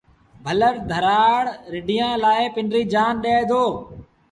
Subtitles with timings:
[0.45, 1.43] ڀلڙ ڌرآڙ
[1.73, 3.63] رڍينٚ لآ پنڊريٚ جآن ڏي دو۔